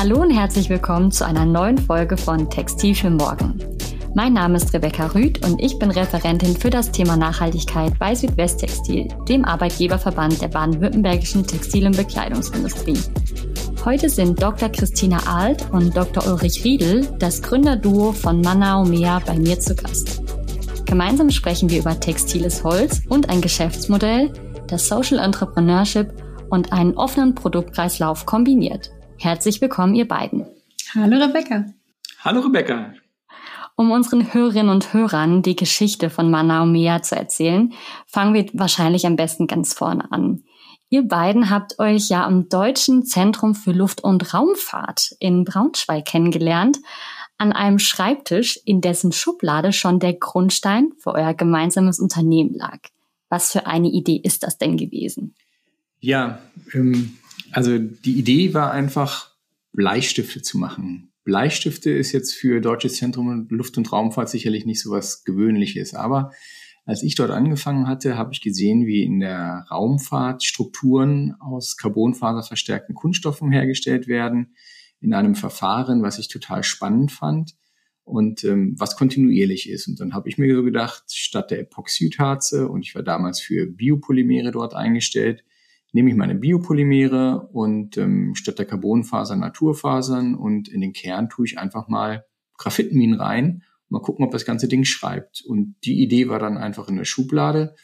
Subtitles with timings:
[0.00, 3.62] Hallo und herzlich willkommen zu einer neuen Folge von Textil für Morgen.
[4.14, 9.08] Mein Name ist Rebecca Rüth und ich bin Referentin für das Thema Nachhaltigkeit bei Südwesttextil,
[9.28, 12.98] dem Arbeitgeberverband der baden-württembergischen Textil- und Bekleidungsindustrie.
[13.84, 14.70] Heute sind Dr.
[14.70, 16.26] Christina Alt und Dr.
[16.28, 20.22] Ulrich Riedel, das Gründerduo von Manao Mea, bei mir zu Gast.
[20.86, 24.32] Gemeinsam sprechen wir über textiles Holz und ein Geschäftsmodell,
[24.66, 26.10] das Social Entrepreneurship
[26.48, 28.92] und einen offenen Produktkreislauf kombiniert.
[29.22, 30.46] Herzlich willkommen, ihr beiden.
[30.94, 31.66] Hallo Rebecca.
[32.20, 32.94] Hallo Rebecca.
[33.76, 37.74] Um unseren Hörerinnen und Hörern die Geschichte von Manaumea zu erzählen,
[38.06, 40.44] fangen wir wahrscheinlich am besten ganz vorne an.
[40.88, 46.78] Ihr beiden habt euch ja am Deutschen Zentrum für Luft- und Raumfahrt in Braunschweig kennengelernt,
[47.36, 52.78] an einem Schreibtisch, in dessen Schublade schon der Grundstein für euer gemeinsames Unternehmen lag.
[53.28, 55.34] Was für eine Idee ist das denn gewesen?
[56.00, 56.38] Ja,
[56.72, 57.18] ähm,
[57.52, 59.30] also die Idee war einfach,
[59.72, 61.12] Bleistifte zu machen.
[61.24, 66.32] Bleistifte ist jetzt für Deutsches Zentrum Luft- und Raumfahrt sicherlich nicht so was Gewöhnliches, aber
[66.86, 72.94] als ich dort angefangen hatte, habe ich gesehen, wie in der Raumfahrt Strukturen aus carbonfaserverstärkten
[72.94, 74.54] Kunststoffen hergestellt werden,
[75.00, 77.54] in einem Verfahren, was ich total spannend fand
[78.02, 79.88] und ähm, was kontinuierlich ist.
[79.88, 83.66] Und dann habe ich mir so gedacht, statt der Epoxidharze, und ich war damals für
[83.66, 85.44] Biopolymere dort eingestellt,
[85.92, 91.46] nehme ich meine Biopolymere und ähm, statt der Carbonfaser Naturfasern und in den Kern tue
[91.46, 92.24] ich einfach mal
[92.58, 95.42] Graphitminen rein mal gucken, ob das ganze Ding schreibt.
[95.46, 97.74] Und die Idee war dann einfach in der Schublade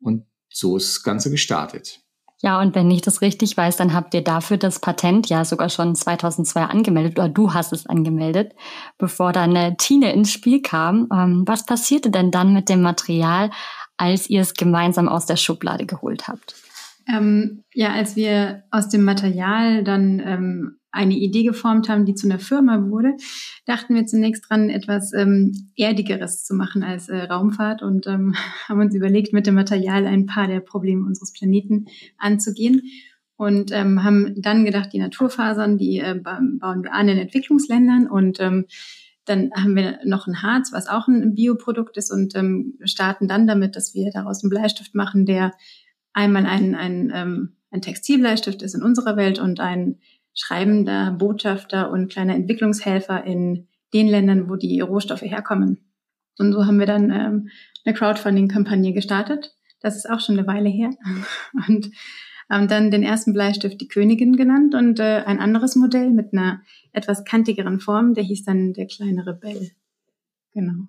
[0.00, 2.00] und so ist das Ganze gestartet.
[2.42, 5.68] Ja, und wenn ich das richtig weiß, dann habt ihr dafür das Patent ja sogar
[5.68, 8.54] schon 2002 angemeldet oder du hast es angemeldet,
[8.96, 11.08] bevor dann äh, Tine ins Spiel kam.
[11.12, 13.50] Ähm, was passierte denn dann mit dem Material,
[13.98, 16.54] als ihr es gemeinsam aus der Schublade geholt habt?
[17.08, 22.26] Ähm, ja, als wir aus dem Material dann ähm, eine Idee geformt haben, die zu
[22.26, 23.16] einer Firma wurde,
[23.64, 28.34] dachten wir zunächst dran, etwas ähm, Erdigeres zu machen als äh, Raumfahrt und ähm,
[28.68, 31.86] haben uns überlegt, mit dem Material ein paar der Probleme unseres Planeten
[32.18, 32.82] anzugehen
[33.36, 38.40] und ähm, haben dann gedacht, die Naturfasern, die äh, bauen wir an in Entwicklungsländern und
[38.40, 38.66] ähm,
[39.26, 43.46] dann haben wir noch ein Harz, was auch ein Bioprodukt ist und ähm, starten dann
[43.46, 45.52] damit, dass wir daraus einen Bleistift machen, der
[46.12, 49.98] einmal ein, ein, ähm, ein Textilbleistift ist in unserer Welt und ein
[50.34, 55.90] schreibender Botschafter und kleiner Entwicklungshelfer in den Ländern, wo die Rohstoffe herkommen.
[56.38, 57.48] Und so haben wir dann ähm,
[57.84, 59.54] eine Crowdfunding-Kampagne gestartet.
[59.80, 60.90] Das ist auch schon eine Weile her.
[61.68, 61.90] Und
[62.50, 66.62] haben dann den ersten Bleistift die Königin genannt und äh, ein anderes Modell mit einer
[66.92, 69.70] etwas kantigeren Form, der hieß dann der kleine Rebell.
[70.52, 70.88] Genau.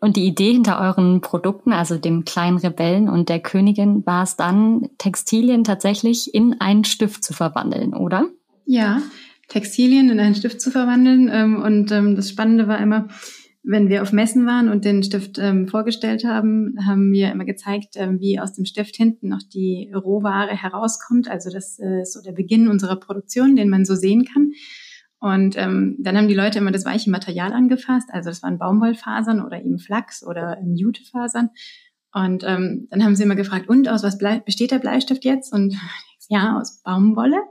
[0.00, 4.36] Und die Idee hinter euren Produkten, also dem kleinen Rebellen und der Königin, war es
[4.36, 8.28] dann, Textilien tatsächlich in einen Stift zu verwandeln, oder?
[8.64, 9.02] Ja,
[9.48, 11.28] Textilien in einen Stift zu verwandeln.
[11.32, 13.08] Ähm, und ähm, das Spannende war immer,
[13.62, 17.96] wenn wir auf Messen waren und den Stift ähm, vorgestellt haben, haben wir immer gezeigt,
[17.96, 21.28] wie aus dem Stift hinten noch die Rohware herauskommt.
[21.28, 24.52] Also das ist so der Beginn unserer Produktion, den man so sehen kann.
[25.20, 29.44] Und ähm, dann haben die Leute immer das weiche Material angefasst, also das waren Baumwollfasern
[29.44, 31.50] oder eben Flachs oder ähm, Jutefasern.
[32.12, 35.52] Und ähm, dann haben sie immer gefragt, und aus was besteht der Bleistift jetzt?
[35.52, 35.76] Und
[36.28, 37.42] ja, aus Baumwolle.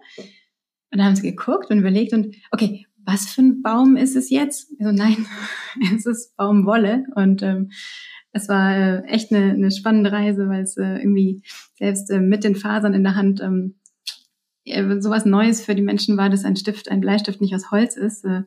[0.91, 4.29] Und dann haben sie geguckt und überlegt und okay, was für ein Baum ist es
[4.29, 4.71] jetzt?
[4.79, 5.25] Also nein,
[5.95, 7.05] es ist Baumwolle.
[7.15, 7.71] Und ähm,
[8.31, 11.43] es war äh, echt eine, eine spannende Reise, weil es äh, irgendwie
[11.75, 13.78] selbst äh, mit den Fasern in der Hand ähm, äh,
[14.99, 18.25] sowas Neues für die Menschen war, dass ein Stift, ein Bleistift nicht aus Holz ist,
[18.25, 18.43] äh,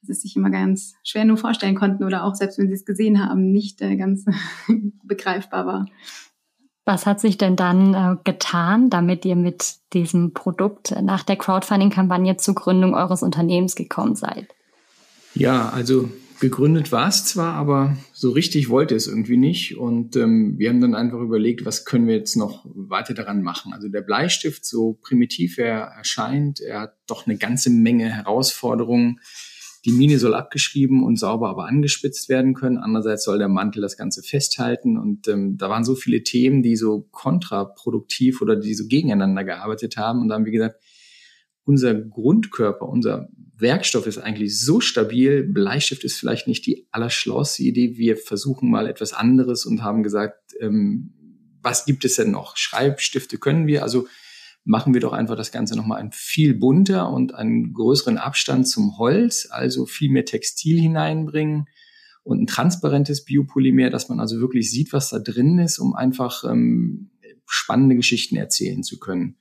[0.00, 2.84] dass es sich immer ganz schwer nur vorstellen konnten oder auch selbst wenn sie es
[2.84, 4.24] gesehen haben, nicht äh, ganz
[5.02, 5.86] begreifbar war.
[6.84, 12.38] Was hat sich denn dann äh, getan, damit ihr mit diesem Produkt nach der Crowdfunding-Kampagne
[12.38, 14.48] zur Gründung eures Unternehmens gekommen seid?
[15.34, 16.08] Ja, also
[16.40, 19.76] gegründet war es zwar, aber so richtig wollte es irgendwie nicht.
[19.76, 23.72] Und ähm, wir haben dann einfach überlegt, was können wir jetzt noch weiter daran machen.
[23.72, 29.20] Also der Bleistift, so primitiv er erscheint, er hat doch eine ganze Menge Herausforderungen.
[29.84, 32.78] Die Mine soll abgeschrieben und sauber aber angespitzt werden können.
[32.78, 34.98] Andererseits soll der Mantel das Ganze festhalten.
[34.98, 39.96] Und ähm, da waren so viele Themen, die so kontraproduktiv oder die so gegeneinander gearbeitet
[39.96, 40.20] haben.
[40.20, 40.80] Und da haben wir gesagt,
[41.64, 43.28] unser Grundkörper, unser
[43.60, 47.96] Werkstoff ist eigentlich so stabil, Bleistift ist vielleicht nicht die allerschlauste Idee.
[47.96, 51.12] Wir versuchen mal etwas anderes und haben gesagt, ähm,
[51.60, 52.56] was gibt es denn noch?
[52.56, 54.06] Schreibstifte können wir, also
[54.64, 58.98] machen wir doch einfach das Ganze nochmal ein viel bunter und einen größeren Abstand zum
[58.98, 61.66] Holz, also viel mehr Textil hineinbringen
[62.22, 66.44] und ein transparentes Biopolymer, dass man also wirklich sieht, was da drin ist, um einfach
[66.44, 67.10] ähm,
[67.46, 69.38] spannende Geschichten erzählen zu können.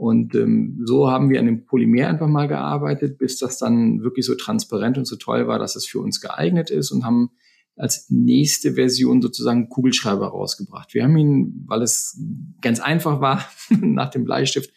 [0.00, 4.24] Und ähm, so haben wir an dem Polymer einfach mal gearbeitet, bis das dann wirklich
[4.24, 7.32] so transparent und so toll war, dass es für uns geeignet ist und haben
[7.76, 10.94] als nächste Version sozusagen Kugelschreiber rausgebracht.
[10.94, 12.18] Wir haben ihn, weil es
[12.62, 14.72] ganz einfach war, nach dem Bleistift,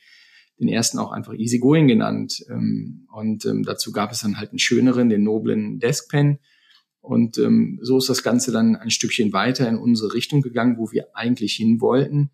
[0.59, 2.43] den ersten auch einfach Easy Going genannt.
[2.49, 6.39] Ähm, und ähm, dazu gab es dann halt einen schöneren, den noblen Desk Pen.
[6.99, 10.91] Und ähm, so ist das Ganze dann ein Stückchen weiter in unsere Richtung gegangen, wo
[10.91, 12.31] wir eigentlich hin wollten.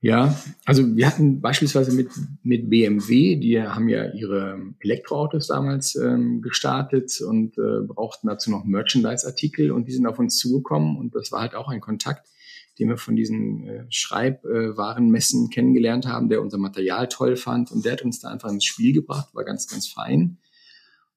[0.00, 0.36] Ja,
[0.66, 2.10] also wir hatten beispielsweise mit,
[2.42, 8.64] mit BMW, die haben ja ihre Elektroautos damals ähm, gestartet und äh, brauchten dazu noch
[8.64, 12.28] Merchandise-Artikel und die sind auf uns zugekommen und das war halt auch ein Kontakt,
[12.78, 17.92] den wir von diesen äh, Schreibwarenmessen kennengelernt haben, der unser Material toll fand und der
[17.92, 20.38] hat uns da einfach ins Spiel gebracht, war ganz, ganz fein.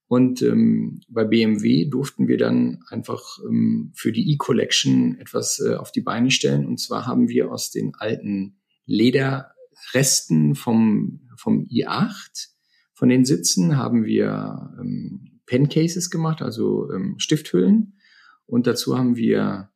[0.07, 5.92] Und ähm, bei BMW durften wir dann einfach ähm, für die E-Collection etwas äh, auf
[5.92, 6.65] die Beine stellen.
[6.65, 12.48] Und zwar haben wir aus den alten Lederresten vom, vom i8,
[12.94, 18.00] von den Sitzen, haben wir ähm, Pencases gemacht, also ähm, Stifthüllen.
[18.45, 19.69] Und dazu haben wir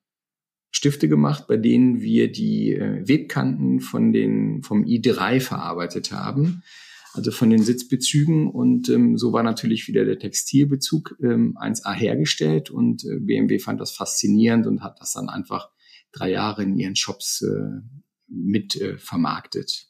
[0.72, 6.64] Stifte gemacht, bei denen wir die äh, Webkanten von den, vom i3 verarbeitet haben,
[7.14, 8.50] also von den Sitzbezügen.
[8.50, 13.82] Und ähm, so war natürlich wieder der Textilbezug ähm, 1A hergestellt und äh, BMW fand
[13.82, 15.70] das faszinierend und hat das dann einfach
[16.14, 17.82] drei Jahre in ihren Shops äh,
[18.28, 19.88] mit äh, vermarktet.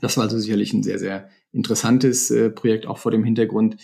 [0.00, 3.76] Das war also sicherlich ein sehr, sehr interessantes äh, Projekt, auch vor dem Hintergrund,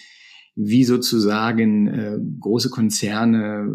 [0.55, 3.69] wie sozusagen äh, große Konzerne,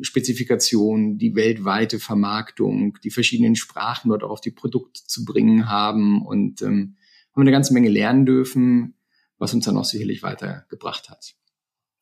[0.00, 6.24] Spezifikationen, die weltweite Vermarktung, die verschiedenen Sprachen dort auch auf die Produkte zu bringen haben
[6.24, 6.96] und ähm,
[7.32, 8.94] haben eine ganze Menge lernen dürfen,
[9.38, 11.34] was uns dann auch sicherlich weitergebracht hat.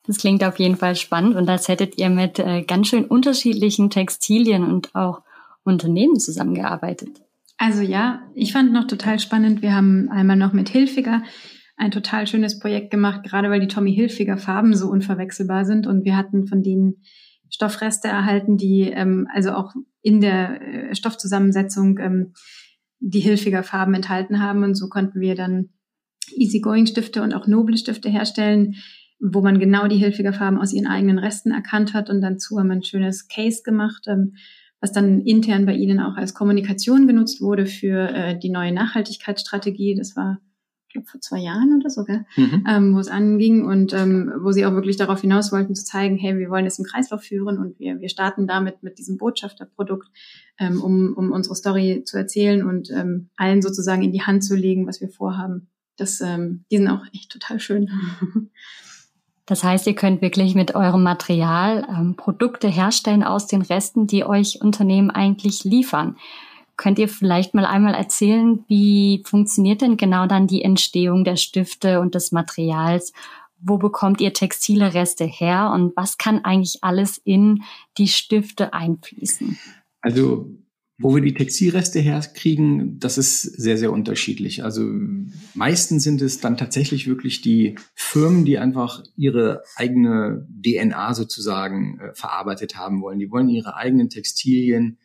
[0.07, 3.91] Das klingt auf jeden Fall spannend und als hättet ihr mit äh, ganz schön unterschiedlichen
[3.91, 5.23] Textilien und auch
[5.65, 7.23] Unternehmen zusammengearbeitet.
[7.59, 9.63] Also ja, ich fand noch total spannend.
[9.63, 11.23] Wir haben einmal noch mit Hilfiger
[11.79, 15.87] ein total schönes Projekt gemacht, gerade weil die Tommy Hilfiger Farben so unverwechselbar sind.
[15.87, 17.03] Und wir hatten von denen
[17.51, 22.33] Stoffreste erhalten, die ähm, also auch in der äh, Stoffzusammensetzung ähm,
[22.99, 24.65] die Hilfiger Farben enthalten haben.
[24.65, 25.71] Und so konnten wir dann
[26.37, 28.75] Easygoing Stifte und auch Noble Stifte herstellen,
[29.21, 32.11] wo man genau die Hilfiger Farben aus ihren eigenen Resten erkannt hat.
[32.11, 34.35] Und dazu haben wir ein schönes Case gemacht, ähm,
[34.81, 39.95] was dann intern bei ihnen auch als Kommunikation genutzt wurde für äh, die neue Nachhaltigkeitsstrategie.
[39.97, 40.41] Das war
[40.89, 42.25] glaube vor zwei Jahren oder so, gell?
[42.37, 42.65] Mhm.
[42.69, 46.17] Ähm, wo es anging und ähm, wo sie auch wirklich darauf hinaus wollten zu zeigen,
[46.17, 50.09] hey, wir wollen es im Kreislauf führen und wir, wir starten damit mit diesem Botschafterprodukt,
[50.59, 54.57] ähm, um, um unsere Story zu erzählen und ähm, allen sozusagen in die Hand zu
[54.57, 55.69] legen, was wir vorhaben.
[55.97, 57.91] Das, ähm, die sind auch echt total schön.
[59.49, 64.23] Das heißt, ihr könnt wirklich mit eurem Material ähm, Produkte herstellen aus den Resten, die
[64.23, 66.17] euch Unternehmen eigentlich liefern.
[66.79, 72.01] Könnt ihr vielleicht mal einmal erzählen, wie funktioniert denn genau dann die Entstehung der Stifte
[72.01, 73.13] und des Materials?
[73.61, 77.65] Wo bekommt ihr textile Reste her und was kann eigentlich alles in
[77.99, 79.59] die Stifte einfließen?
[80.01, 80.49] Also
[81.01, 84.65] wo wir die Textilreste herkriegen, das ist sehr, sehr unterschiedlich.
[84.65, 84.83] Also
[85.55, 92.15] meistens sind es dann tatsächlich wirklich die Firmen, die einfach ihre eigene DNA sozusagen äh,
[92.15, 93.21] verarbeitet haben wollen.
[93.21, 94.99] Die wollen ihre eigenen Textilien,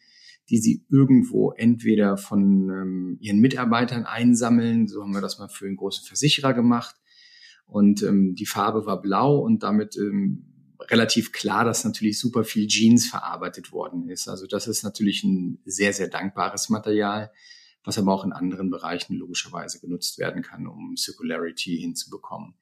[0.50, 4.88] die sie irgendwo entweder von ähm, ihren Mitarbeitern einsammeln.
[4.88, 6.96] So haben wir das mal für einen großen Versicherer gemacht.
[7.66, 10.46] Und ähm, die Farbe war blau und damit ähm,
[10.90, 14.28] relativ klar, dass natürlich super viel Jeans verarbeitet worden ist.
[14.28, 17.32] Also das ist natürlich ein sehr, sehr dankbares Material,
[17.84, 22.56] was aber auch in anderen Bereichen logischerweise genutzt werden kann, um Circularity hinzubekommen.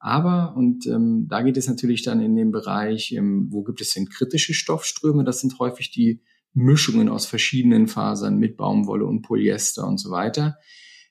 [0.00, 3.94] Aber, und ähm, da geht es natürlich dann in den Bereich, ähm, wo gibt es
[3.94, 5.24] denn kritische Stoffströme?
[5.24, 6.20] Das sind häufig die
[6.64, 10.58] Mischungen aus verschiedenen Fasern mit Baumwolle und Polyester und so weiter.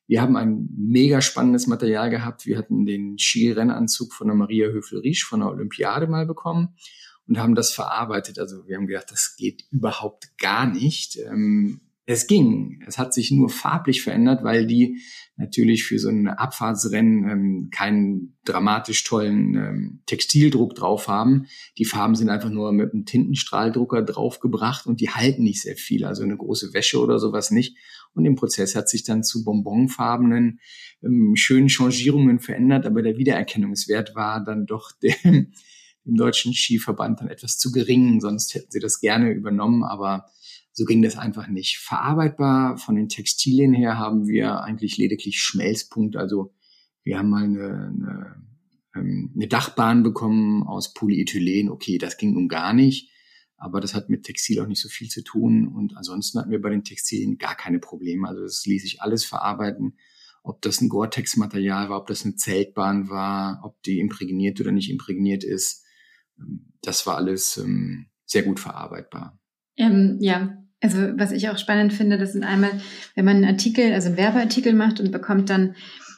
[0.08, 2.46] Wir haben ein mega spannendes Material gehabt.
[2.46, 6.76] Wir hatten den Skirennanzug von der Maria Höfel-Riesch von der Olympiade mal bekommen
[7.28, 8.40] und haben das verarbeitet.
[8.40, 11.18] Also wir haben gedacht, das geht überhaupt gar nicht.
[11.18, 12.82] Ähm, es ging.
[12.88, 15.02] Es hat sich nur farblich verändert, weil die
[15.36, 21.48] natürlich für so ein Abfahrtsrennen ähm, keinen dramatisch tollen ähm, Textildruck drauf haben.
[21.78, 26.06] Die Farben sind einfach nur mit einem Tintenstrahldrucker draufgebracht und die halten nicht sehr viel.
[26.06, 27.78] Also eine große Wäsche oder sowas nicht.
[28.14, 30.62] Und im Prozess hat sich dann zu bonbonfarbenen,
[31.04, 35.52] ähm, schönen Changierungen verändert, aber der Wiedererkennungswert war dann doch dem,
[36.06, 38.22] dem deutschen Skiverband dann etwas zu gering.
[38.22, 40.32] Sonst hätten sie das gerne übernommen, aber
[40.78, 41.80] so ging das einfach nicht.
[41.80, 46.16] Verarbeitbar von den Textilien her haben wir eigentlich lediglich Schmelzpunkt.
[46.16, 46.54] Also
[47.02, 48.36] wir haben mal eine, eine,
[48.94, 51.72] ähm, eine Dachbahn bekommen aus Polyethylen.
[51.72, 53.10] Okay, das ging nun gar nicht.
[53.58, 55.68] Aber das hat mit Textil auch nicht so viel zu tun.
[55.68, 58.28] Und ansonsten hatten wir bei den Textilien gar keine Probleme.
[58.28, 59.98] Also das ließ sich alles verarbeiten.
[60.44, 64.92] Ob das ein Gore-Tex-Material war, ob das eine Zeltbahn war, ob die imprägniert oder nicht
[64.92, 65.84] imprägniert ist.
[66.38, 69.40] Ähm, das war alles ähm, sehr gut verarbeitbar.
[69.76, 72.72] Ähm, ja, also was ich auch spannend finde, das sind einmal,
[73.16, 75.76] wenn man einen Artikel, also einen Werbeartikel macht und bekommt dann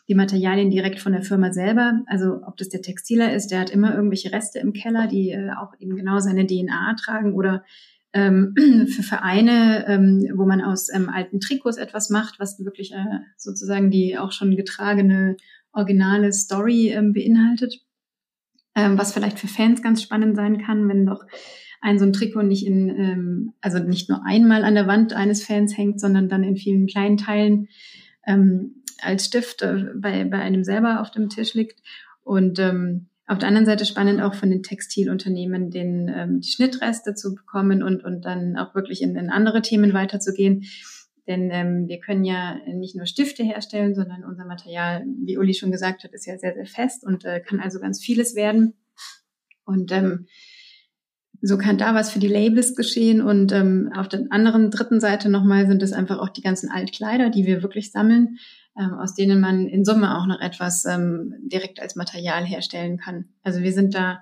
[0.10, 2.02] die Materialien direkt von der Firma selber.
[2.08, 5.52] Also ob das der Textiler ist, der hat immer irgendwelche Reste im Keller, die äh,
[5.52, 7.64] auch eben genau seine DNA tragen oder
[8.12, 8.56] ähm,
[8.88, 13.92] für Vereine, ähm, wo man aus ähm, alten Trikots etwas macht, was wirklich äh, sozusagen
[13.92, 15.38] die auch schon getragene
[15.72, 17.80] originale Story ähm, beinhaltet,
[18.76, 21.24] ähm, was vielleicht für Fans ganz spannend sein kann, wenn doch
[21.82, 25.44] ein so ein Trikot nicht in, ähm, also nicht nur einmal an der Wand eines
[25.44, 27.70] Fans hängt, sondern dann in vielen kleinen Teilen
[28.26, 31.82] ähm, als Stift äh, bei, bei einem selber auf dem Tisch liegt.
[32.24, 37.14] Und ähm, auf der anderen Seite spannend auch von den Textilunternehmen den, ähm, die Schnittreste
[37.14, 40.66] zu bekommen und, und dann auch wirklich in, in andere Themen weiterzugehen.
[41.28, 45.72] Denn ähm, wir können ja nicht nur Stifte herstellen, sondern unser Material, wie Uli schon
[45.72, 48.74] gesagt hat, ist ja sehr, sehr fest und äh, kann also ganz vieles werden.
[49.64, 50.26] Und ähm,
[51.42, 53.22] so kann da was für die Labels geschehen.
[53.22, 57.30] Und ähm, auf der anderen dritten Seite nochmal sind es einfach auch die ganzen Altkleider,
[57.30, 58.38] die wir wirklich sammeln,
[58.78, 63.26] ähm, aus denen man in Summe auch noch etwas ähm, direkt als Material herstellen kann.
[63.44, 64.20] Also wir sind da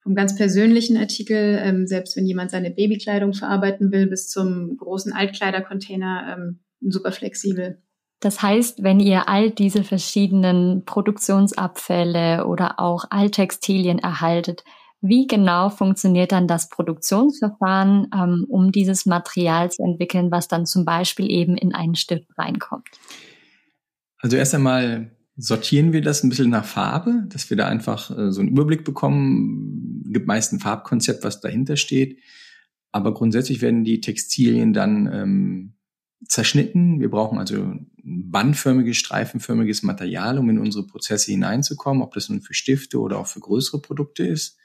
[0.00, 5.12] vom ganz persönlichen Artikel, ähm, selbst wenn jemand seine Babykleidung verarbeiten will, bis zum großen
[5.12, 7.82] Altkleidercontainer ähm, super flexibel.
[8.20, 14.64] Das heißt, wenn ihr all diese verschiedenen Produktionsabfälle oder auch Alttextilien erhaltet,
[15.00, 20.84] wie genau funktioniert dann das Produktionsverfahren, ähm, um dieses Material zu entwickeln, was dann zum
[20.84, 22.88] Beispiel eben in einen Stift reinkommt?
[24.18, 28.32] Also erst einmal sortieren wir das ein bisschen nach Farbe, dass wir da einfach äh,
[28.32, 30.02] so einen Überblick bekommen.
[30.06, 32.18] Es gibt meist ein Farbkonzept, was dahinter steht.
[32.90, 35.74] Aber grundsätzlich werden die Textilien dann ähm,
[36.26, 37.00] zerschnitten.
[37.00, 42.54] Wir brauchen also bandförmiges, streifenförmiges Material, um in unsere Prozesse hineinzukommen, ob das nun für
[42.54, 44.58] Stifte oder auch für größere Produkte ist.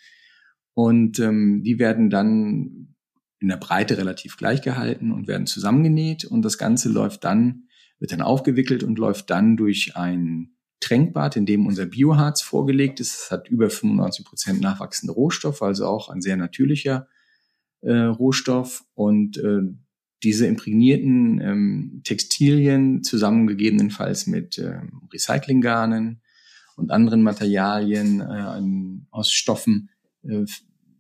[0.74, 2.96] Und ähm, die werden dann
[3.40, 6.26] in der Breite relativ gleich gehalten und werden zusammengenäht.
[6.26, 7.64] Und das Ganze läuft dann,
[8.00, 13.14] wird dann aufgewickelt und läuft dann durch ein Tränkbad, in dem unser Bioharz vorgelegt ist.
[13.14, 17.08] Es hat über 95 Prozent nachwachsende Rohstoffe, also auch ein sehr natürlicher
[17.82, 18.84] äh, Rohstoff.
[18.94, 19.62] Und äh,
[20.24, 26.22] diese imprägnierten ähm, Textilien zusammengegebenenfalls mit ähm, Recyclinggarnen
[26.76, 29.90] und anderen Materialien äh, aus Stoffen
[30.24, 30.46] äh,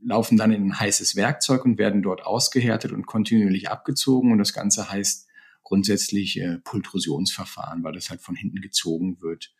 [0.03, 4.31] laufen dann in ein heißes Werkzeug und werden dort ausgehärtet und kontinuierlich abgezogen.
[4.31, 5.27] Und das Ganze heißt
[5.63, 9.53] grundsätzlich äh, Pultrusionsverfahren, weil das halt von hinten gezogen wird.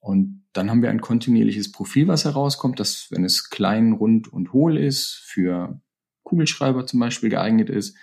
[0.00, 4.52] Und dann haben wir ein kontinuierliches Profil, was herauskommt, das, wenn es klein, rund und
[4.52, 5.80] hohl ist, für
[6.24, 7.96] Kugelschreiber zum Beispiel geeignet ist.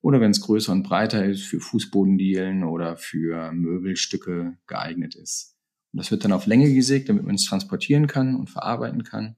[0.00, 5.56] oder wenn es größer und breiter ist, für Fußbodendielen oder für Möbelstücke geeignet ist.
[5.92, 9.36] Und das wird dann auf Länge gesägt, damit man es transportieren kann und verarbeiten kann.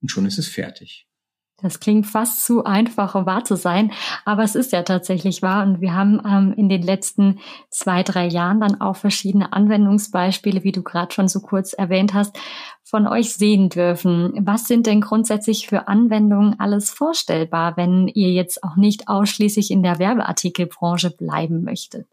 [0.00, 1.06] Und schon ist es fertig.
[1.62, 3.90] Das klingt fast zu einfach, um wahr zu sein,
[4.26, 5.64] aber es ist ja tatsächlich wahr.
[5.64, 10.72] Und wir haben ähm, in den letzten zwei, drei Jahren dann auch verschiedene Anwendungsbeispiele, wie
[10.72, 12.38] du gerade schon so kurz erwähnt hast,
[12.84, 14.34] von euch sehen dürfen.
[14.42, 19.82] Was sind denn grundsätzlich für Anwendungen alles vorstellbar, wenn ihr jetzt auch nicht ausschließlich in
[19.82, 22.06] der Werbeartikelbranche bleiben möchtet?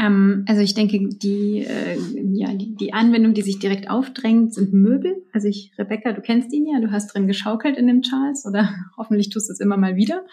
[0.00, 1.98] Ähm, also ich denke, die, äh,
[2.32, 5.22] ja, die, die Anwendung, die sich direkt aufdrängt, sind Möbel.
[5.32, 8.74] Also ich, Rebecca, du kennst ihn ja, du hast drin geschaukelt in dem Charles oder
[8.96, 10.24] hoffentlich tust du es immer mal wieder.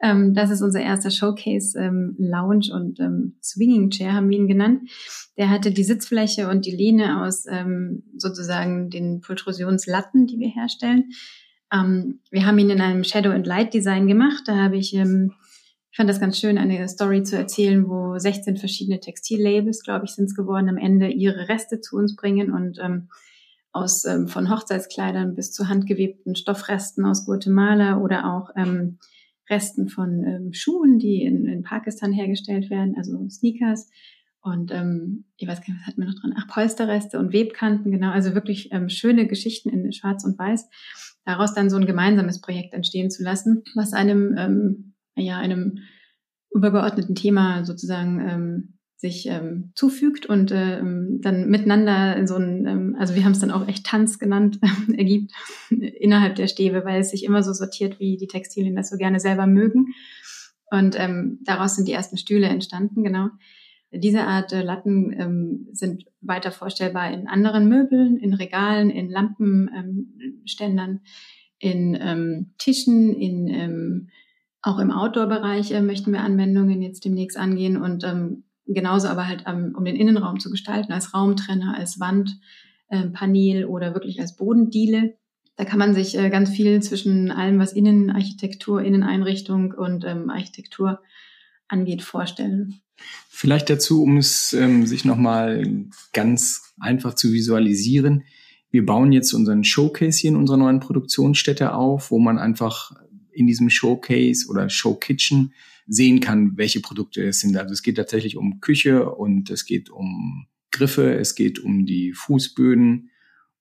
[0.00, 4.48] Ähm, das ist unser erster Showcase ähm, Lounge und ähm, Swinging Chair haben wir ihn
[4.48, 4.90] genannt.
[5.36, 11.10] Der hatte die Sitzfläche und die Lehne aus ähm, sozusagen den Pultrusionslatten, die wir herstellen.
[11.72, 14.42] Ähm, wir haben ihn in einem Shadow and Light Design gemacht.
[14.46, 15.47] Da habe ich ähm, ich
[15.98, 20.26] fand das ganz schön, eine Story zu erzählen, wo 16 verschiedene Textillabels, glaube ich, sind
[20.26, 23.08] es geworden, am Ende ihre Reste zu uns bringen und ähm,
[23.72, 29.00] aus ähm, von Hochzeitskleidern bis zu handgewebten Stoffresten aus Guatemala oder auch ähm,
[29.50, 33.90] Resten von ähm, Schuhen, die in, in Pakistan hergestellt werden, also Sneakers.
[34.40, 36.34] Und ähm, ich weiß gar nicht, was hatten wir noch dran?
[36.38, 38.12] Ach, Polsterreste und Webkanten, genau.
[38.12, 40.68] Also wirklich ähm, schöne Geschichten in Schwarz und Weiß.
[41.24, 44.87] Daraus dann so ein gemeinsames Projekt entstehen zu lassen, was einem ähm,
[45.24, 45.78] ja einem
[46.50, 52.96] übergeordneten Thema sozusagen ähm, sich ähm, zufügt und äh, dann miteinander in so ein, ähm,
[52.98, 54.58] also wir haben es dann auch echt Tanz genannt,
[54.96, 55.32] ergibt
[55.70, 59.20] innerhalb der Stäbe, weil es sich immer so sortiert, wie die Textilien das so gerne
[59.20, 59.94] selber mögen.
[60.70, 63.28] Und ähm, daraus sind die ersten Stühle entstanden, genau.
[63.90, 70.90] Diese Art äh, Latten ähm, sind weiter vorstellbar in anderen Möbeln, in Regalen, in Lampenständern,
[70.90, 71.00] ähm,
[71.60, 74.08] in ähm, Tischen, in ähm,
[74.62, 79.44] auch im Outdoor-Bereich äh, möchten wir Anwendungen jetzt demnächst angehen und ähm, genauso aber halt
[79.46, 85.16] ähm, um den Innenraum zu gestalten, als Raumtrenner, als Wandpanel äh, oder wirklich als Bodendiele.
[85.56, 91.00] Da kann man sich äh, ganz viel zwischen allem, was Innenarchitektur, Inneneinrichtung und ähm, Architektur
[91.66, 92.80] angeht, vorstellen.
[93.28, 98.24] Vielleicht dazu, um es ähm, sich nochmal ganz einfach zu visualisieren.
[98.70, 102.92] Wir bauen jetzt unseren Showcase hier in unserer neuen Produktionsstätte auf, wo man einfach
[103.38, 105.52] in diesem Showcase oder Showkitchen
[105.86, 107.56] sehen kann, welche Produkte es sind.
[107.56, 112.12] Also es geht tatsächlich um Küche und es geht um Griffe, es geht um die
[112.12, 113.10] Fußböden.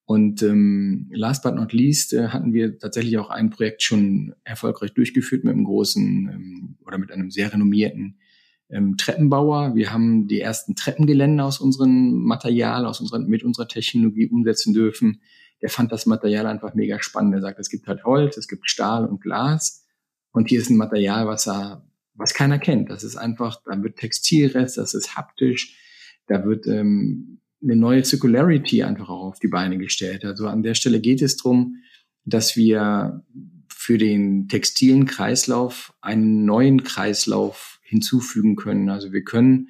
[0.05, 4.93] Und ähm, last but not least äh, hatten wir tatsächlich auch ein Projekt schon erfolgreich
[4.93, 8.17] durchgeführt mit einem großen ähm, oder mit einem sehr renommierten
[8.69, 9.75] ähm, Treppenbauer.
[9.75, 15.19] Wir haben die ersten Treppengeländer aus unserem Material, aus unserer, mit unserer Technologie umsetzen dürfen
[15.61, 17.33] der fand das Material einfach mega spannend.
[17.33, 19.85] Er sagt, es gibt halt Holz, es gibt Stahl und Glas.
[20.31, 22.89] Und hier ist ein Material, was er, was keiner kennt.
[22.89, 25.75] Das ist einfach, da wird Textilrest, das ist haptisch,
[26.27, 30.25] da wird ähm, eine neue Circularity einfach auch auf die Beine gestellt.
[30.25, 31.77] Also an der Stelle geht es darum,
[32.25, 33.23] dass wir
[33.67, 38.89] für den textilen Kreislauf einen neuen Kreislauf hinzufügen können.
[38.89, 39.69] Also wir können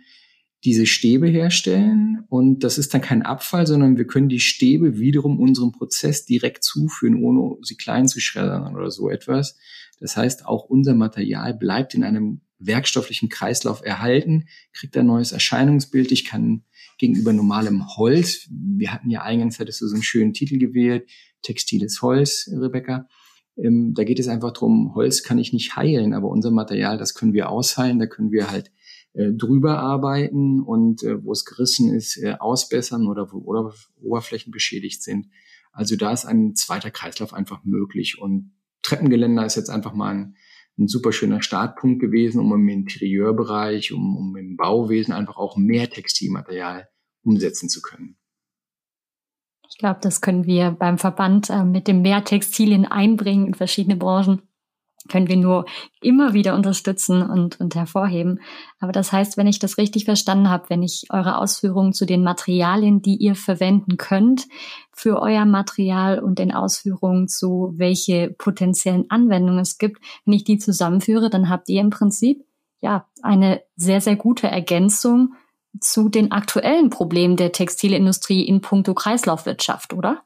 [0.64, 5.40] diese Stäbe herstellen und das ist dann kein Abfall, sondern wir können die Stäbe wiederum
[5.40, 9.58] unserem Prozess direkt zuführen, ohne sie klein zu schreddern oder so etwas.
[10.00, 16.12] Das heißt, auch unser Material bleibt in einem werkstofflichen Kreislauf erhalten, kriegt ein neues Erscheinungsbild.
[16.12, 16.64] Ich kann
[16.98, 21.08] gegenüber normalem Holz, wir hatten ja eingangs, hattest du so einen schönen Titel gewählt,
[21.44, 23.08] textiles Holz, Rebecca.
[23.58, 27.14] Ähm, da geht es einfach drum, Holz kann ich nicht heilen, aber unser Material, das
[27.14, 28.72] können wir ausheilen, da können wir halt
[29.18, 34.52] äh, drüber arbeiten und äh, wo es gerissen ist, äh, ausbessern oder wo oder Oberflächen
[34.52, 35.28] beschädigt sind.
[35.72, 38.20] Also da ist ein zweiter Kreislauf einfach möglich.
[38.22, 38.54] Und
[38.84, 40.36] Treppengeländer ist jetzt einfach mal ein,
[40.78, 45.90] ein super schöner Startpunkt gewesen, um im Interieurbereich, um, um im Bauwesen einfach auch mehr
[45.90, 46.88] Textilmaterial
[47.24, 48.18] umsetzen zu können.
[49.68, 53.98] Ich glaube, das können wir beim Verband äh, mit dem mehr Textilien einbringen in verschiedene
[53.98, 54.47] Branchen
[55.08, 55.66] können wir nur
[56.02, 58.40] immer wieder unterstützen und, und hervorheben.
[58.80, 62.24] Aber das heißt, wenn ich das richtig verstanden habe, wenn ich eure Ausführungen zu den
[62.24, 64.48] Materialien, die ihr verwenden könnt,
[64.92, 70.58] für euer Material und den Ausführungen zu welche potenziellen Anwendungen es gibt, wenn ich die
[70.58, 72.46] zusammenführe, dann habt ihr im Prinzip
[72.82, 75.34] ja eine sehr, sehr gute Ergänzung
[75.80, 80.24] zu den aktuellen Problemen der Textilindustrie in puncto Kreislaufwirtschaft, oder?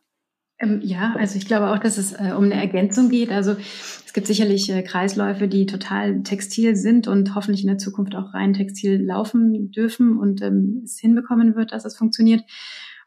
[0.62, 3.32] Ähm, ja, also ich glaube auch, dass es äh, um eine Ergänzung geht.
[3.32, 3.56] Also
[4.06, 8.34] es gibt sicherlich äh, Kreisläufe, die total textil sind und hoffentlich in der Zukunft auch
[8.34, 12.44] rein textil laufen dürfen und ähm, es hinbekommen wird, dass es funktioniert.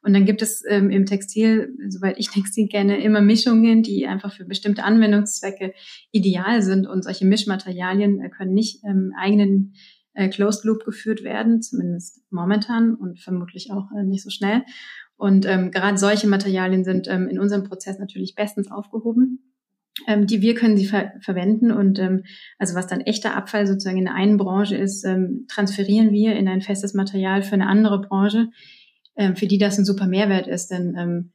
[0.02, 4.32] Und dann gibt es ähm, im Textil, soweit ich Textil kenne, immer Mischungen, die einfach
[4.34, 5.72] für bestimmte Anwendungszwecke
[6.10, 6.86] ideal sind.
[6.86, 9.74] Und solche Mischmaterialien äh, können nicht im ähm, eigenen
[10.14, 14.62] äh, Closed Loop geführt werden, zumindest momentan und vermutlich auch äh, nicht so schnell.
[15.24, 19.54] Und ähm, gerade solche Materialien sind ähm, in unserem Prozess natürlich bestens aufgehoben.
[20.06, 22.24] Ähm, die wir können sie ver verwenden und ähm,
[22.58, 26.46] also was dann echter Abfall sozusagen in der einen Branche ist, ähm, transferieren wir in
[26.46, 28.50] ein festes Material für eine andere Branche,
[29.16, 30.70] ähm, für die das ein super Mehrwert ist.
[30.70, 31.32] Denn ähm,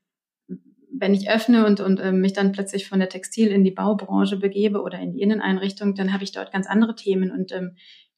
[0.91, 4.37] wenn ich öffne und, und ähm, mich dann plötzlich von der Textil in die Baubranche
[4.37, 7.71] begebe oder in die Inneneinrichtung, dann habe ich dort ganz andere Themen und ähm,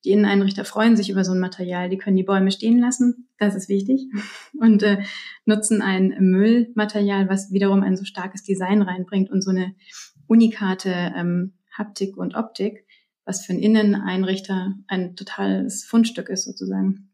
[0.04, 1.90] die Inneneinrichter freuen sich über so ein Material.
[1.90, 4.08] Die können die Bäume stehen lassen, das ist wichtig,
[4.60, 5.04] und äh,
[5.46, 9.76] nutzen ein Müllmaterial, was wiederum ein so starkes Design reinbringt und so eine
[10.28, 12.86] unikate ähm, Haptik und Optik,
[13.26, 17.10] was für einen Inneneinrichter ein totales Fundstück ist sozusagen.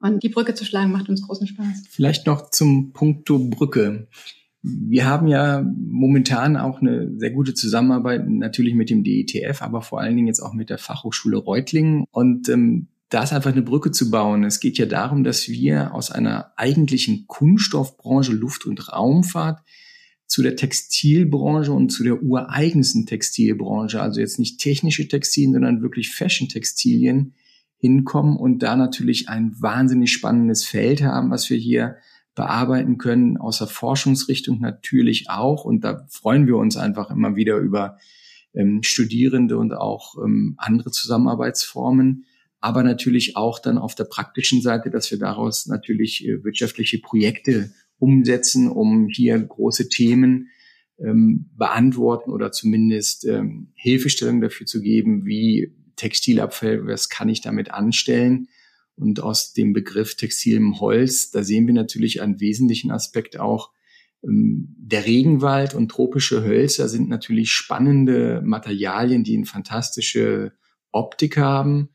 [0.00, 1.84] Und die Brücke zu schlagen macht uns großen Spaß.
[1.88, 4.08] Vielleicht noch zum Punkto Brücke.
[4.68, 10.00] Wir haben ja momentan auch eine sehr gute Zusammenarbeit natürlich mit dem DETF, aber vor
[10.00, 12.04] allen Dingen jetzt auch mit der Fachhochschule Reutlingen.
[12.10, 14.42] Und ähm, da ist einfach eine Brücke zu bauen.
[14.42, 19.62] Es geht ja darum, dass wir aus einer eigentlichen Kunststoffbranche Luft- und Raumfahrt
[20.26, 26.12] zu der Textilbranche und zu der ureigensten Textilbranche, also jetzt nicht technische Textilien, sondern wirklich
[26.12, 27.34] Fashion-Textilien
[27.78, 31.98] hinkommen und da natürlich ein wahnsinnig spannendes Feld haben, was wir hier
[32.36, 35.64] bearbeiten können, außer Forschungsrichtung natürlich auch.
[35.64, 37.96] Und da freuen wir uns einfach immer wieder über
[38.54, 42.26] ähm, Studierende und auch ähm, andere Zusammenarbeitsformen.
[42.60, 47.72] Aber natürlich auch dann auf der praktischen Seite, dass wir daraus natürlich äh, wirtschaftliche Projekte
[47.98, 50.48] umsetzen, um hier große Themen
[50.98, 57.70] ähm, beantworten oder zumindest ähm, Hilfestellung dafür zu geben, wie Textilabfall, was kann ich damit
[57.70, 58.48] anstellen?
[58.96, 63.70] Und aus dem Begriff textilem Holz, da sehen wir natürlich einen wesentlichen Aspekt auch,
[64.22, 70.52] ähm, der Regenwald und tropische Hölzer sind natürlich spannende Materialien, die eine fantastische
[70.92, 71.90] Optik haben.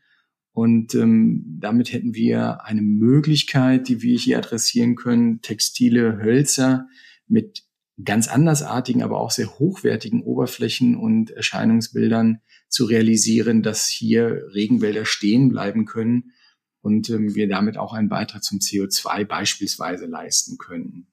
[0.52, 6.88] Und ähm, damit hätten wir eine Möglichkeit, die wir hier adressieren können, textile Hölzer
[7.26, 7.64] mit
[8.04, 15.48] ganz andersartigen, aber auch sehr hochwertigen Oberflächen und Erscheinungsbildern zu realisieren, dass hier Regenwälder stehen
[15.48, 16.32] bleiben können
[16.82, 21.06] und ähm, wir damit auch einen Beitrag zum CO2 beispielsweise leisten können.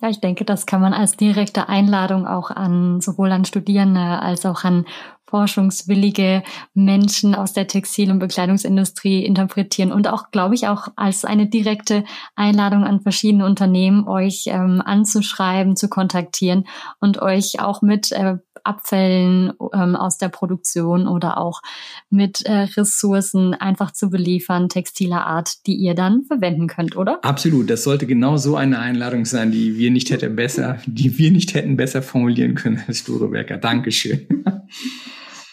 [0.00, 4.46] Ja, ich denke, das kann man als direkte Einladung auch an sowohl an Studierende als
[4.46, 4.86] auch an
[5.28, 6.42] forschungswillige
[6.74, 12.04] Menschen aus der Textil- und Bekleidungsindustrie interpretieren und auch, glaube ich, auch als eine direkte
[12.34, 16.64] Einladung an verschiedene Unternehmen, euch ähm, anzuschreiben, zu kontaktieren
[17.00, 21.62] und euch auch mit äh, Abfällen ähm, aus der Produktion oder auch
[22.10, 27.20] mit äh, Ressourcen einfach zu beliefern, textiler Art, die ihr dann verwenden könnt, oder?
[27.22, 27.70] Absolut.
[27.70, 31.54] Das sollte genau so eine Einladung sein, die wir nicht hätten besser, die wir nicht
[31.54, 33.56] hätten besser formulieren können als Stureberger.
[33.56, 34.26] Dankeschön.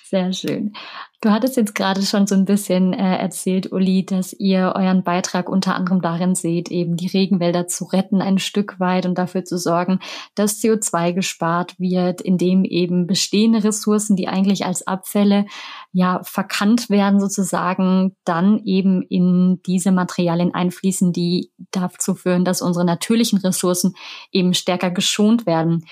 [0.08, 0.74] Sehr schön.
[1.20, 5.50] Du hattest jetzt gerade schon so ein bisschen äh, erzählt, Uli, dass ihr euren Beitrag
[5.50, 9.58] unter anderem darin seht, eben die Regenwälder zu retten ein Stück weit und dafür zu
[9.58, 10.00] sorgen,
[10.36, 15.48] dass CO2 gespart wird, indem eben bestehende Ressourcen, die eigentlich als Abfälle
[15.92, 22.86] ja verkannt werden sozusagen, dann eben in diese Materialien einfließen, die dazu führen, dass unsere
[22.86, 23.96] natürlichen Ressourcen
[24.32, 25.86] eben stärker geschont werden.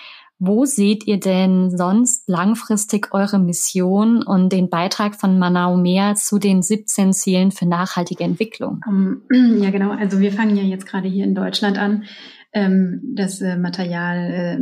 [0.46, 6.38] Wo seht ihr denn sonst langfristig eure Mission und den Beitrag von Manau Mehr zu
[6.38, 8.82] den 17 Zielen für nachhaltige Entwicklung?
[9.64, 9.92] Ja, genau.
[9.92, 12.04] Also wir fangen ja jetzt gerade hier in Deutschland an,
[12.52, 14.18] ähm, das äh, Material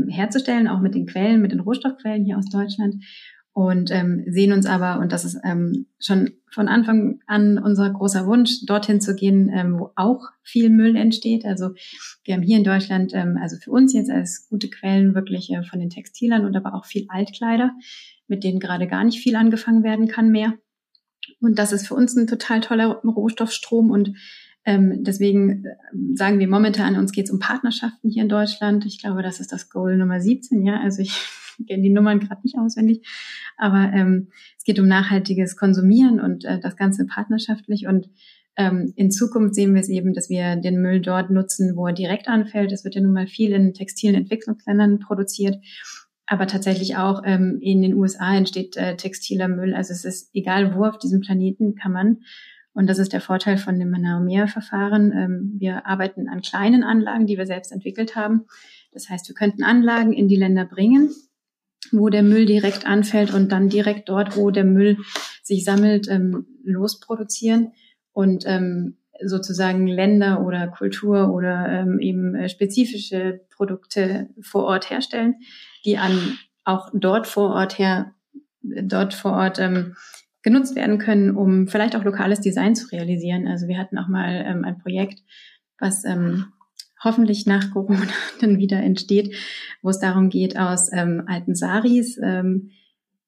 [0.07, 3.03] äh, herzustellen, auch mit den Quellen, mit den Rohstoffquellen hier aus Deutschland
[3.53, 8.25] und ähm, sehen uns aber, und das ist ähm, schon von Anfang an unser großer
[8.25, 11.45] Wunsch, dorthin zu gehen, ähm, wo auch viel Müll entsteht.
[11.45, 11.71] Also
[12.23, 15.63] wir haben hier in Deutschland, ähm, also für uns jetzt als gute Quellen wirklich äh,
[15.63, 17.71] von den Textilern und aber auch viel Altkleider,
[18.27, 20.53] mit denen gerade gar nicht viel angefangen werden kann mehr.
[21.41, 24.15] Und das ist für uns ein total toller Rohstoffstrom und
[24.65, 25.75] ähm, deswegen äh,
[26.13, 28.85] sagen wir momentan, uns geht es um Partnerschaften hier in Deutschland.
[28.85, 30.79] Ich glaube, das ist das Goal Nummer 17, ja.
[30.79, 31.13] Also ich
[31.67, 33.07] kenne die Nummern gerade nicht auswendig,
[33.57, 38.09] aber ähm, es geht um nachhaltiges Konsumieren und äh, das Ganze partnerschaftlich und
[38.57, 41.93] ähm, in Zukunft sehen wir es eben, dass wir den Müll dort nutzen, wo er
[41.93, 42.71] direkt anfällt.
[42.71, 45.55] Es wird ja nun mal viel in textilen Entwicklungsländern produziert,
[46.25, 49.73] aber tatsächlich auch ähm, in den USA entsteht äh, textiler Müll.
[49.73, 52.17] Also es ist egal, wo auf diesem Planeten kann man.
[52.73, 55.11] Und das ist der Vorteil von dem Manaumea-Verfahren.
[55.11, 58.45] Ähm, wir arbeiten an kleinen Anlagen, die wir selbst entwickelt haben.
[58.91, 61.09] Das heißt, wir könnten Anlagen in die Länder bringen,
[61.91, 64.97] wo der Müll direkt anfällt und dann direkt dort, wo der Müll
[65.43, 67.73] sich sammelt, ähm, losproduzieren.
[68.13, 75.35] Und ähm, sozusagen Länder oder Kultur oder eben äh, spezifische Produkte vor Ort herstellen,
[75.85, 78.13] die an auch dort vor Ort her,
[78.61, 79.59] dort vor Ort
[80.43, 83.47] genutzt werden können, um vielleicht auch lokales Design zu realisieren.
[83.47, 85.23] Also wir hatten auch mal ähm, ein Projekt,
[85.79, 86.47] was ähm,
[87.03, 88.07] hoffentlich nach Corona
[88.41, 89.35] dann wieder entsteht,
[89.81, 92.71] wo es darum geht, aus ähm, alten Saris ähm,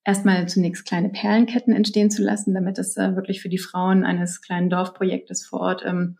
[0.04, 4.41] erstmal zunächst kleine Perlenketten entstehen zu lassen, damit es äh, wirklich für die Frauen eines
[4.41, 6.17] kleinen Dorfprojektes vor Ort ähm,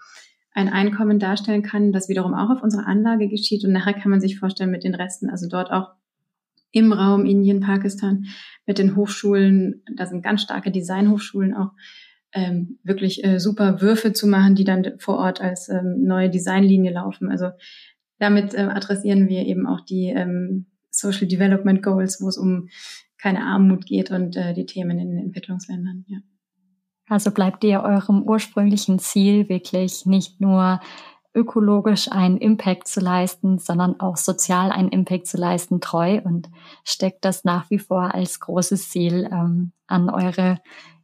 [0.54, 3.66] ein Einkommen darstellen kann, das wiederum auch auf unserer Anlage geschieht.
[3.66, 5.94] Und nachher kann man sich vorstellen mit den Resten, also dort auch
[6.74, 8.26] im Raum Indien, Pakistan,
[8.66, 11.72] mit den Hochschulen, da sind ganz starke Designhochschulen auch,
[12.34, 16.92] ähm, wirklich äh, super Würfe zu machen, die dann vor Ort als ähm, neue Designlinie
[16.92, 17.30] laufen.
[17.30, 17.52] Also
[18.18, 22.70] damit äh, adressieren wir eben auch die ähm, Social Development Goals, wo es um
[23.20, 26.06] keine Armut geht und äh, die Themen in den Entwicklungsländern.
[26.08, 26.18] Ja.
[27.08, 30.80] Also bleibt ihr eurem ursprünglichen Ziel wirklich nicht nur
[31.36, 36.50] ökologisch einen Impact zu leisten, sondern auch sozial einen Impact zu leisten, treu und
[36.84, 40.60] steckt das nach wie vor als großes Ziel ähm, an eure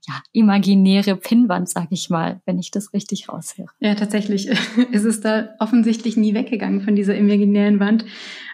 [0.08, 3.70] ja, imaginäre Pinnwand, sag ich mal, wenn ich das richtig raushöre.
[3.80, 4.48] Ja, tatsächlich
[4.92, 8.06] ist es da offensichtlich nie weggegangen von dieser imaginären Wand.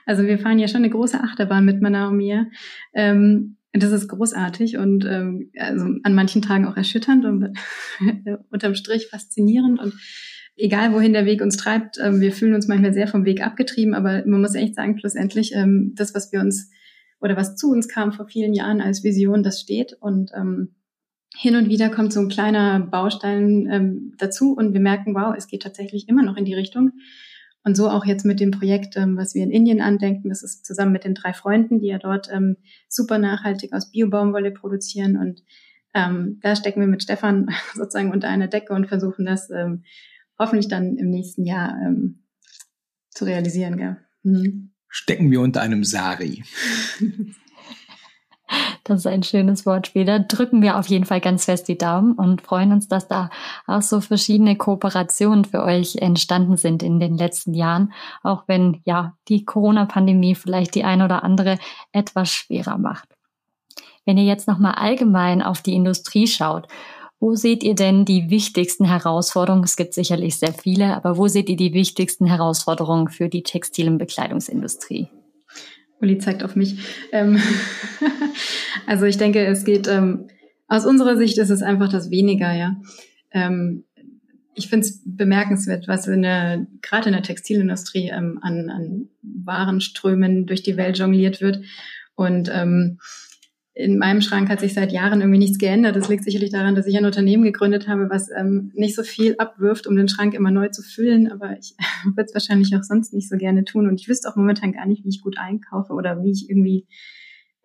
[0.05, 2.47] Also wir fahren ja schon eine große Achterbahn mit Mana und mir.
[2.93, 7.57] Ähm, das ist großartig und ähm, also an manchen Tagen auch erschütternd und
[8.49, 9.93] unterm Strich faszinierend und
[10.57, 13.93] egal wohin der Weg uns treibt, ähm, wir fühlen uns manchmal sehr vom Weg abgetrieben,
[13.93, 16.71] aber man muss echt sagen, schlussendlich, ähm, das, was wir uns
[17.19, 20.75] oder was zu uns kam vor vielen Jahren als Vision, das steht und ähm,
[21.37, 25.63] hin und wieder kommt so ein kleiner Baustein dazu und wir merken, wow, es geht
[25.63, 26.91] tatsächlich immer noch in die Richtung.
[27.65, 30.93] Und so auch jetzt mit dem Projekt, was wir in Indien andenken, das ist zusammen
[30.93, 32.29] mit den drei Freunden, die ja dort
[32.87, 35.17] super nachhaltig aus Biobaumwolle produzieren.
[35.17, 35.43] Und
[35.93, 39.83] ähm, da stecken wir mit Stefan sozusagen unter einer Decke und versuchen das ähm,
[40.37, 42.23] hoffentlich dann im nächsten Jahr ähm,
[43.09, 43.77] zu realisieren.
[43.77, 43.97] Gell?
[44.23, 44.71] Mhm.
[44.87, 46.43] Stecken wir unter einem Sari.
[48.83, 50.05] Das ist ein schönes Wortspiel.
[50.05, 53.31] Da drücken wir auf jeden Fall ganz fest die Daumen und freuen uns, dass da
[53.65, 59.17] auch so verschiedene Kooperationen für euch entstanden sind in den letzten Jahren, auch wenn ja
[59.27, 61.57] die Corona-Pandemie vielleicht die ein oder andere
[61.93, 63.09] etwas schwerer macht.
[64.05, 66.67] Wenn ihr jetzt nochmal allgemein auf die Industrie schaut,
[67.25, 69.63] wo seht ihr denn die wichtigsten Herausforderungen?
[69.63, 73.88] Es gibt sicherlich sehr viele, aber wo seht ihr die wichtigsten Herausforderungen für die Textil-
[73.88, 75.07] und Bekleidungsindustrie?
[75.99, 76.77] Uli zeigt auf mich.
[77.11, 77.41] Ähm
[78.85, 80.27] also ich denke, es geht, ähm,
[80.67, 82.75] aus unserer Sicht ist es einfach das weniger, ja.
[83.31, 83.85] Ähm,
[84.53, 90.77] ich finde es bemerkenswert, was gerade in der Textilindustrie ähm, an, an Warenströmen durch die
[90.77, 91.61] Welt jongliert wird.
[92.13, 92.99] Und ähm,
[93.77, 95.97] in meinem Schrank hat sich seit Jahren irgendwie nichts geändert.
[95.97, 99.35] Das liegt sicherlich daran, dass ich ein Unternehmen gegründet habe, was ähm, nicht so viel
[99.38, 101.29] abwirft, um den Schrank immer neu zu füllen.
[101.29, 103.89] Aber ich würde es wahrscheinlich auch sonst nicht so gerne tun.
[103.89, 106.88] Und ich wüsste auch momentan gar nicht, wie ich gut einkaufe oder wie ich irgendwie,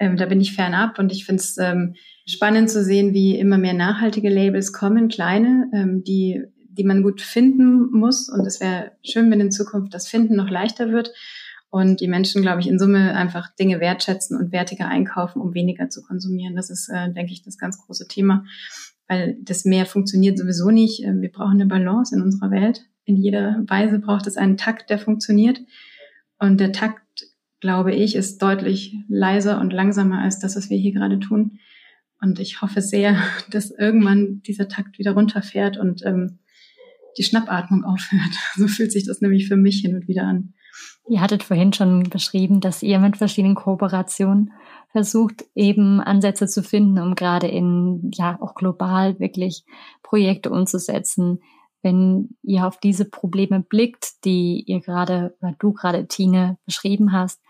[0.01, 0.99] ähm, da bin ich fernab.
[0.99, 1.95] Und ich finde es ähm,
[2.27, 7.21] spannend zu sehen, wie immer mehr nachhaltige Labels kommen, kleine, ähm, die, die man gut
[7.21, 8.29] finden muss.
[8.29, 11.13] Und es wäre schön, wenn in Zukunft das Finden noch leichter wird
[11.71, 15.89] und die Menschen, glaube ich, in Summe einfach Dinge wertschätzen und wertiger einkaufen, um weniger
[15.89, 16.57] zu konsumieren.
[16.57, 18.45] Das ist, äh, denke ich, das ganz große Thema,
[19.07, 21.05] weil das mehr funktioniert sowieso nicht.
[21.05, 22.87] Äh, wir brauchen eine Balance in unserer Welt.
[23.05, 25.61] In jeder Weise braucht es einen Takt, der funktioniert.
[26.39, 27.29] Und der Takt,
[27.61, 31.61] glaube ich, ist deutlich leiser und langsamer als das, was wir hier gerade tun.
[32.21, 33.17] Und ich hoffe sehr,
[33.51, 36.41] dass irgendwann dieser Takt wieder runterfährt und ähm,
[37.17, 38.35] die Schnappatmung aufhört.
[38.57, 40.55] So fühlt sich das nämlich für mich hin und wieder an.
[41.11, 44.53] Ihr hattet vorhin schon beschrieben, dass ihr mit verschiedenen Kooperationen
[44.93, 49.65] versucht, eben Ansätze zu finden, um gerade in, ja, auch global wirklich
[50.05, 51.41] Projekte umzusetzen.
[51.83, 57.41] Wenn ihr auf diese Probleme blickt, die ihr gerade, oder du gerade, Tine, beschrieben hast,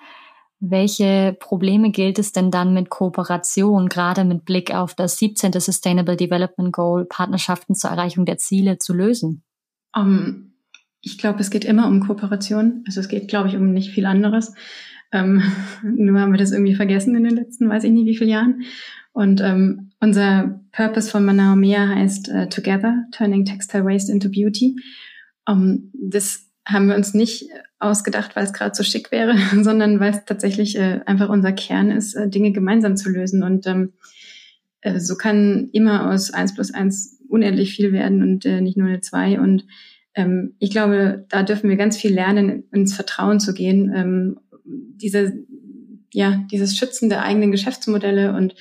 [0.59, 5.53] welche Probleme gilt es denn dann mit Kooperation, gerade mit Blick auf das 17.
[5.61, 9.44] Sustainable Development Goal, Partnerschaften zur Erreichung der Ziele zu lösen?
[9.94, 10.50] Um,
[11.03, 12.85] ich glaube, es geht immer um Kooperation.
[12.87, 14.55] Also es geht, glaube ich, um nicht viel anderes.
[15.13, 15.43] Ähm,
[15.83, 18.63] nur haben wir das irgendwie vergessen in den letzten, weiß ich nicht wie vielen Jahren.
[19.13, 24.77] Und ähm, unser Purpose von Manao Mea heißt uh, Together, Turning Textile Waste into Beauty.
[25.47, 27.49] Um, das haben wir uns nicht
[27.81, 31.91] ausgedacht, weil es gerade so schick wäre, sondern weil es tatsächlich äh, einfach unser Kern
[31.91, 33.43] ist, äh, Dinge gemeinsam zu lösen.
[33.43, 33.95] Und ähm,
[34.81, 38.89] äh, so kann immer aus eins plus eins unendlich viel werden und äh, nicht nur
[38.89, 39.41] eine zwei.
[39.41, 39.67] Und
[40.14, 43.92] ähm, ich glaube, da dürfen wir ganz viel lernen, ins Vertrauen zu gehen.
[43.94, 45.33] Ähm, diese,
[46.12, 48.55] ja, dieses Schützen der eigenen Geschäftsmodelle und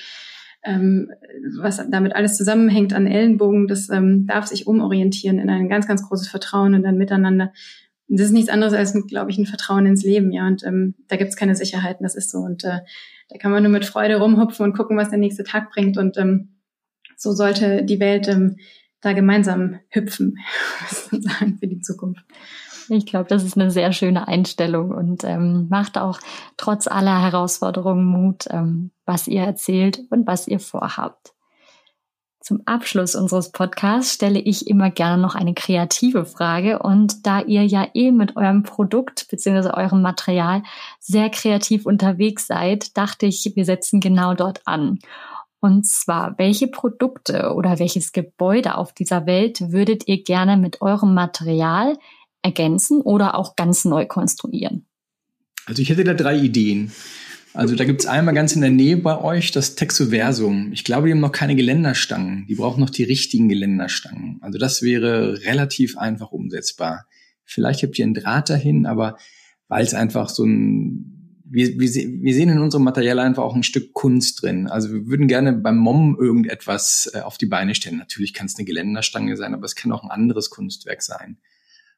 [0.63, 1.09] ähm,
[1.59, 6.07] was damit alles zusammenhängt an Ellenbogen, das ähm, darf sich umorientieren in ein ganz, ganz
[6.07, 7.53] großes Vertrauen und ein Miteinander.
[8.07, 10.47] Das ist nichts anderes als, glaube ich, ein Vertrauen ins Leben, ja.
[10.47, 12.39] Und ähm, da gibt's keine Sicherheiten, das ist so.
[12.39, 12.79] Und äh,
[13.29, 15.97] da kann man nur mit Freude rumhupfen und gucken, was der nächste Tag bringt.
[15.97, 16.49] Und ähm,
[17.15, 18.57] so sollte die Welt ähm,
[19.01, 20.37] da gemeinsam hüpfen,
[20.89, 22.25] sozusagen für die Zukunft.
[22.89, 26.19] Ich glaube, das ist eine sehr schöne Einstellung und ähm, macht auch
[26.57, 31.33] trotz aller Herausforderungen Mut, ähm, was ihr erzählt und was ihr vorhabt.
[32.41, 37.63] Zum Abschluss unseres Podcasts stelle ich immer gerne noch eine kreative Frage und da ihr
[37.63, 39.69] ja eh mit eurem Produkt bzw.
[39.69, 40.63] eurem Material
[40.99, 44.97] sehr kreativ unterwegs seid, dachte ich, wir setzen genau dort an.
[45.61, 51.13] Und zwar, welche Produkte oder welches Gebäude auf dieser Welt würdet ihr gerne mit eurem
[51.13, 51.97] Material
[52.41, 54.85] ergänzen oder auch ganz neu konstruieren?
[55.65, 56.91] Also ich hätte da drei Ideen.
[57.53, 60.71] Also da gibt es einmal ganz in der Nähe bei euch das Texoversum.
[60.71, 62.45] Ich glaube, die haben noch keine Geländerstangen.
[62.47, 64.37] Die brauchen noch die richtigen Geländerstangen.
[64.41, 67.05] Also das wäre relativ einfach umsetzbar.
[67.43, 69.17] Vielleicht habt ihr einen Draht dahin, aber
[69.67, 71.18] weil es einfach so ein
[71.51, 74.67] wir, wir, wir sehen in unserem Material einfach auch ein Stück Kunst drin.
[74.67, 77.97] Also wir würden gerne beim Mom irgendetwas äh, auf die Beine stellen.
[77.97, 81.37] Natürlich kann es eine Geländerstange sein, aber es kann auch ein anderes Kunstwerk sein.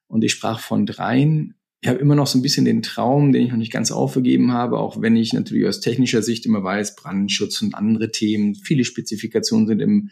[0.08, 1.56] Und ich sprach von dreien.
[1.82, 4.54] Ich habe immer noch so ein bisschen den Traum, den ich noch nicht ganz aufgegeben
[4.54, 8.86] habe, auch wenn ich natürlich aus technischer Sicht immer weiß, Brandschutz und andere Themen, viele
[8.86, 10.12] Spezifikationen sind im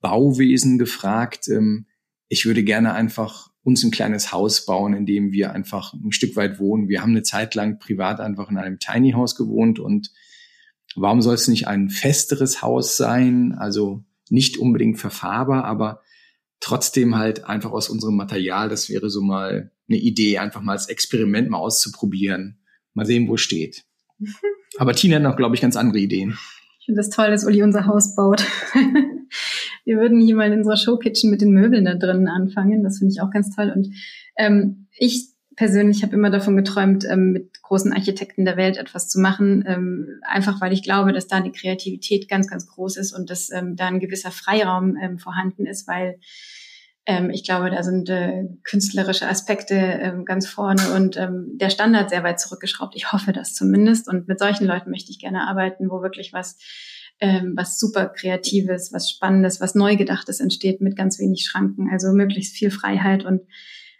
[0.00, 1.48] Bauwesen gefragt.
[1.48, 1.86] Ähm,
[2.28, 6.36] ich würde gerne einfach uns ein kleines Haus bauen, in dem wir einfach ein Stück
[6.36, 6.88] weit wohnen.
[6.88, 10.10] Wir haben eine Zeit lang privat einfach in einem Tiny House gewohnt und
[10.96, 13.54] warum soll es nicht ein festeres Haus sein?
[13.56, 16.02] Also nicht unbedingt verfahrbar, aber
[16.60, 20.88] trotzdem halt einfach aus unserem Material, das wäre so mal eine Idee, einfach mal als
[20.88, 22.58] Experiment mal auszuprobieren.
[22.94, 23.84] Mal sehen, wo es steht.
[24.78, 26.38] Aber Tina hat noch, glaube ich, ganz andere Ideen.
[26.78, 28.44] Ich finde das toll, dass Uli unser Haus baut.
[29.84, 32.82] Wir würden hier mal in unserer Showkitchen mit den Möbeln da drinnen anfangen.
[32.82, 33.72] Das finde ich auch ganz toll.
[33.74, 33.88] Und
[34.36, 39.20] ähm, ich persönlich habe immer davon geträumt, ähm, mit großen Architekten der Welt etwas zu
[39.20, 43.28] machen, ähm, einfach weil ich glaube, dass da die Kreativität ganz, ganz groß ist und
[43.30, 46.18] dass ähm, da ein gewisser Freiraum ähm, vorhanden ist, weil
[47.06, 52.10] ähm, ich glaube, da sind äh, künstlerische Aspekte ähm, ganz vorne und ähm, der Standard
[52.10, 52.94] sehr weit zurückgeschraubt.
[52.96, 54.08] Ich hoffe das zumindest.
[54.08, 56.58] Und mit solchen Leuten möchte ich gerne arbeiten, wo wirklich was
[57.20, 61.88] ähm, was super Kreatives, was Spannendes, was Neugedachtes entsteht mit ganz wenig Schranken.
[61.90, 63.42] Also möglichst viel Freiheit und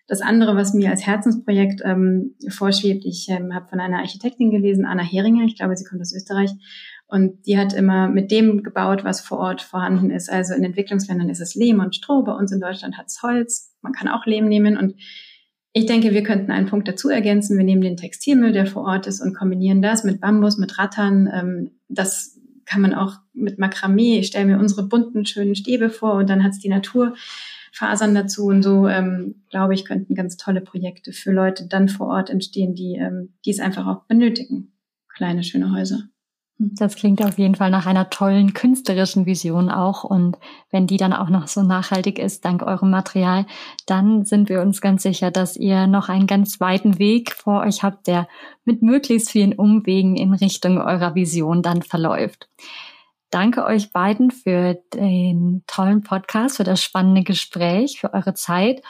[0.07, 4.85] das andere, was mir als Herzensprojekt ähm, vorschwebt, ich ähm, habe von einer Architektin gelesen,
[4.85, 6.51] Anna Heringer, ich glaube, sie kommt aus Österreich,
[7.11, 10.31] und die hat immer mit dem gebaut, was vor Ort vorhanden ist.
[10.31, 13.75] Also in Entwicklungsländern ist es Lehm und Stroh, bei uns in Deutschland hat es Holz,
[13.83, 14.77] man kann auch Lehm nehmen.
[14.77, 14.95] Und
[15.73, 17.57] ich denke, wir könnten einen Punkt dazu ergänzen.
[17.57, 21.29] Wir nehmen den Textilmüll, der vor Ort ist, und kombinieren das mit Bambus, mit Rattern.
[21.33, 22.40] Ähm, das
[22.71, 24.21] kann man auch mit Makramee.
[24.21, 27.15] Ich stelle mir unsere bunten, schönen Stäbe vor und dann hat es die Natur
[27.73, 32.09] Fasern dazu und so, ähm, glaube ich, könnten ganz tolle Projekte für Leute dann vor
[32.09, 34.73] Ort entstehen, die, ähm, die es einfach auch benötigen.
[35.09, 36.05] Kleine, schöne Häuser.
[36.63, 40.05] Das klingt auf jeden Fall nach einer tollen künstlerischen Vision auch.
[40.05, 40.37] Und
[40.71, 43.47] wenn die dann auch noch so nachhaltig ist, dank eurem Material,
[43.87, 47.83] dann sind wir uns ganz sicher, dass ihr noch einen ganz weiten Weg vor euch
[47.83, 48.29] habt, der
[48.67, 52.51] mit möglichst vielen Umwegen in Richtung eurer Vision dann verläuft.
[53.31, 58.83] Danke euch beiden für den tollen Podcast, für das spannende Gespräch, für eure Zeit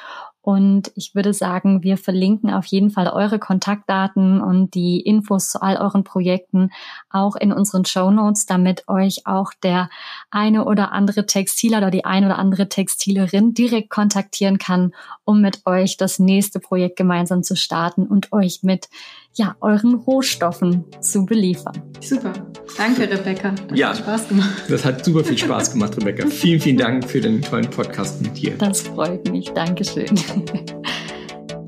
[0.43, 5.61] und ich würde sagen, wir verlinken auf jeden Fall eure Kontaktdaten und die Infos zu
[5.61, 6.71] all euren Projekten
[7.11, 9.91] auch in unseren Show Notes, damit euch auch der
[10.31, 14.93] eine oder andere Textiler oder die eine oder andere Textilerin direkt kontaktieren kann,
[15.25, 18.89] um mit euch das nächste Projekt gemeinsam zu starten und euch mit
[19.35, 21.81] ja, euren Rohstoffen zu beliefern.
[22.01, 22.33] Super.
[22.77, 23.53] Danke, Rebecca.
[23.69, 24.65] Das ja, hat Spaß gemacht.
[24.69, 26.27] Das hat super viel Spaß gemacht, Rebecca.
[26.29, 28.57] vielen, vielen Dank für den tollen Podcast mit dir.
[28.59, 29.51] Das freut mich.
[29.51, 30.09] Dankeschön.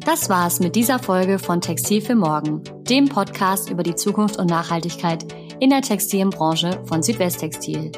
[0.05, 4.51] Das war's mit dieser Folge von Textil für Morgen, dem Podcast über die Zukunft und
[4.51, 5.25] Nachhaltigkeit
[5.61, 7.93] in der Textilbranche von Südwesttextil.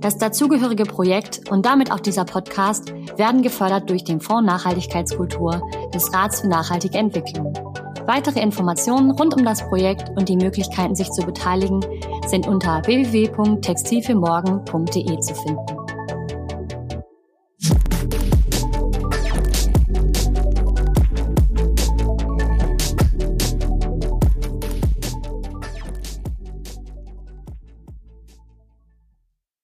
[0.00, 5.60] Das dazugehörige Projekt und damit auch dieser Podcast werden gefördert durch den Fonds Nachhaltigkeitskultur
[5.92, 7.69] des Rats für nachhaltige Entwicklung.
[8.12, 11.78] Weitere Informationen rund um das Projekt und die Möglichkeiten, sich zu beteiligen,
[12.26, 15.79] sind unter www.textilfürmorgen.de zu finden.